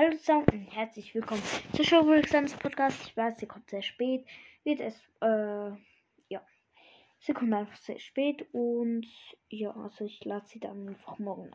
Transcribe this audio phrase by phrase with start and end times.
[0.00, 1.42] Hallo zusammen und herzlich willkommen
[1.74, 2.98] zur Show Alexanders Podcast.
[3.02, 4.24] Ich weiß, sie kommt sehr spät.
[4.64, 5.72] Wird es, äh,
[6.30, 6.40] ja.
[7.18, 9.06] Sie kommt einfach sehr spät und
[9.50, 11.50] ja, also ich lade sie dann einfach morgen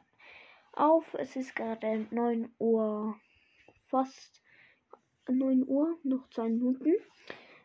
[0.74, 1.16] auf.
[1.16, 3.20] Es ist gerade 9 Uhr,
[3.88, 4.44] fast
[5.28, 6.94] 9 Uhr, noch 2 Minuten.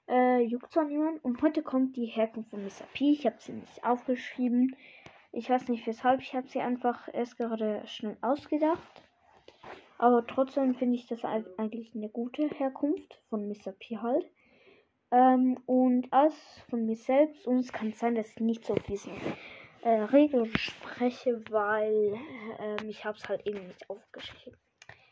[0.08, 1.22] Äh, juckt zwar niemand.
[1.22, 2.86] Und heute kommt die Herkunft von Mr.
[2.94, 3.10] P.
[3.10, 4.74] Ich habe sie nicht aufgeschrieben.
[5.30, 6.22] Ich weiß nicht weshalb.
[6.22, 9.09] Ich habe sie einfach erst gerade schnell ausgedacht.
[9.98, 13.72] Aber trotzdem finde ich das eigentlich eine gute Herkunft von Mr.
[13.72, 14.24] P halt.
[15.10, 16.34] Ähm, und als
[16.68, 19.12] von mir selbst, und es kann sein, dass ich nicht so diesen
[19.82, 22.18] äh, Regeln spreche, weil
[22.58, 24.58] äh, ich habe es halt eben nicht aufgeschrieben.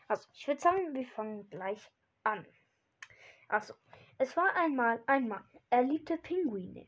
[0.06, 1.90] Also, ich würde sagen, wir fangen gleich
[2.22, 2.46] an.
[3.48, 3.74] Also,
[4.18, 6.86] es war einmal ein Mann, er liebte Pinguine.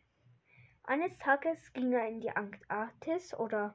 [0.85, 3.75] Eines Tages ging er in die Antarktis oder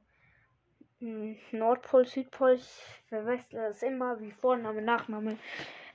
[1.52, 5.38] Nordpol, Südpol, ich verwechsel das immer wie Vorname, Nachname,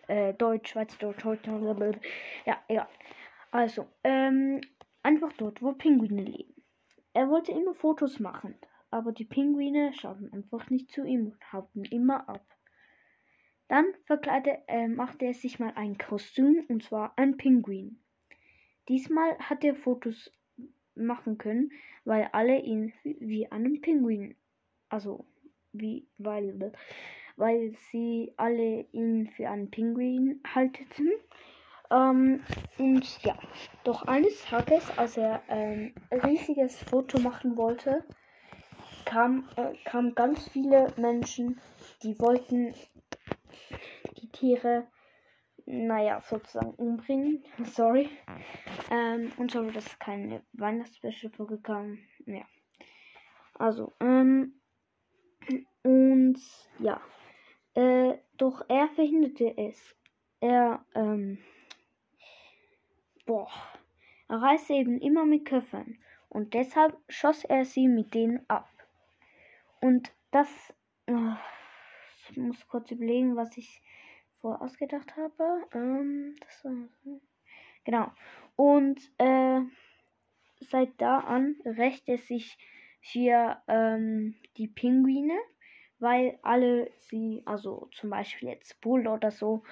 [0.06, 1.48] äh, Deutsch, Schweiz, Deutsch, Deutsch,
[2.46, 2.88] ja, egal.
[3.50, 4.60] Also, ähm,
[5.02, 6.54] einfach dort, wo Pinguine leben.
[7.12, 8.54] Er wollte immer Fotos machen,
[8.90, 12.44] aber die Pinguine schauten einfach nicht zu ihm und hauten immer ab.
[13.66, 18.00] Dann verkleidete, äh, machte er sich mal ein Kostüm, und zwar ein Pinguin.
[18.88, 20.32] Diesmal hat er Fotos
[20.94, 21.72] machen können,
[22.04, 24.36] weil alle ihn wie einen Pinguin,
[24.90, 25.24] also
[25.72, 26.72] wie, weil,
[27.36, 31.10] weil sie alle ihn für einen Pinguin halteten.
[31.90, 32.42] Ähm,
[32.78, 33.34] und ja,
[33.84, 38.04] doch eines Tages, als er ein riesiges Foto machen wollte,
[39.04, 41.60] kam, äh, kamen ganz viele Menschen,
[42.02, 42.74] die wollten
[44.20, 44.86] die Tiere,
[45.66, 47.44] naja, sozusagen umbringen.
[47.64, 48.08] Sorry.
[48.90, 51.98] Ähm, und sorry, dass keine Weihnachtsspecial vorgekommen.
[52.26, 52.44] Ja.
[53.54, 54.59] Also, ähm,
[55.82, 56.40] und
[56.78, 57.00] ja.
[57.74, 59.96] Äh, doch er verhinderte es.
[60.40, 61.38] Er, ähm,
[63.26, 63.50] boah,
[64.28, 65.98] er reiste eben immer mit Köpfen.
[66.28, 68.68] Und deshalb schoss er sie mit denen ab.
[69.80, 70.48] Und das,
[71.06, 71.34] oh,
[72.28, 73.82] ich muss kurz überlegen, was ich
[74.40, 75.64] vor ausgedacht habe.
[75.74, 76.72] Ähm, das war,
[77.84, 78.12] genau.
[78.56, 79.60] Und äh,
[80.60, 82.56] seit da an rächt es sich
[83.00, 85.38] für ähm, die Pinguine,
[85.98, 89.62] weil alle sie, also zum Beispiel jetzt Bull oder so,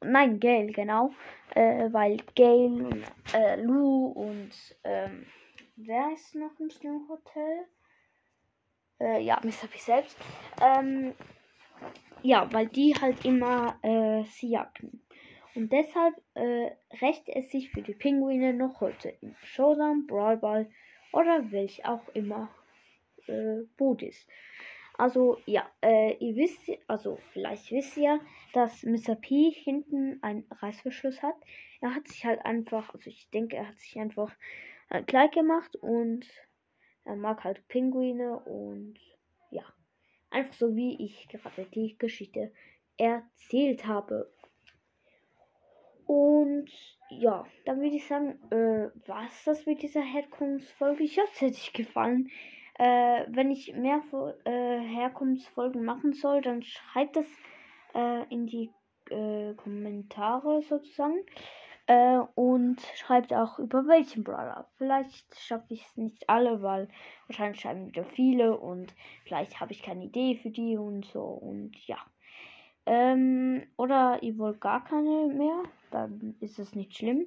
[0.00, 1.10] nein, Gail, genau,
[1.54, 4.50] äh, weil Gail und äh, Lou und
[4.84, 5.26] ähm,
[5.76, 7.66] wer ist noch im Hotel?
[9.00, 9.68] Äh, ja, Mr.
[9.70, 10.16] P selbst.
[10.60, 11.14] Ähm,
[12.22, 15.00] ja, weil die halt immer äh, sie jagten.
[15.54, 20.70] Und deshalb äh, rächt es sich für die Pinguine noch heute im Showdown, Brawl Ball
[21.12, 22.48] oder welch auch immer
[23.26, 24.28] äh, Boot ist.
[24.98, 28.20] Also ja, äh, ihr wisst, also vielleicht wisst ihr,
[28.52, 29.14] dass Mr.
[29.14, 31.36] P hinten einen Reißverschluss hat.
[31.80, 34.34] Er hat sich halt einfach, also ich denke, er hat sich einfach
[34.90, 36.26] äh, gemacht und
[37.04, 38.98] er mag halt Pinguine und
[39.50, 39.64] ja.
[40.30, 42.52] Einfach so wie ich gerade die Geschichte
[42.96, 44.30] erzählt habe.
[46.06, 46.70] Und
[47.10, 51.04] ja, dann würde ich sagen, äh, was das mit dieser Herkunftsfolge?
[51.04, 52.30] Ich hoffe, es hätte euch gefallen.
[52.78, 54.00] Äh, wenn ich mehr
[54.44, 57.26] äh, Herkunftsfolgen machen soll, dann schreibt es
[57.94, 58.70] äh, in die
[59.10, 61.24] äh, Kommentare sozusagen.
[61.88, 64.68] Äh, und schreibt auch über welchen Brawler.
[64.76, 66.88] Vielleicht schaffe ich es nicht alle, weil
[67.26, 68.94] wahrscheinlich schreiben wieder viele und
[69.24, 71.96] vielleicht habe ich keine Idee für die und so und ja.
[72.84, 77.26] Ähm, oder ihr wollt gar keine mehr, dann ist es nicht schlimm.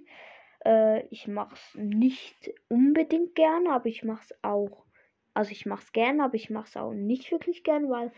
[0.64, 4.86] Äh, ich mache es nicht unbedingt gerne, aber ich mache es auch.
[5.34, 8.12] Also ich mache es gerne, aber ich mache es auch nicht wirklich gern, weil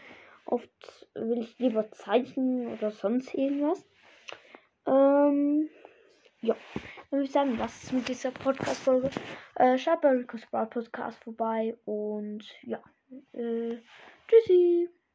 [0.45, 0.69] oft
[1.13, 3.85] will ich lieber zeichnen oder sonst irgendwas.
[4.85, 5.69] Ähm,
[6.41, 6.55] ja,
[7.09, 9.09] dann würde ich sagen, das ist mit dieser Podcast-Folge.
[9.55, 12.81] Äh, schaut bei Rico's Bar Podcast vorbei und ja,
[13.33, 13.77] äh,
[14.27, 14.89] tschüssi.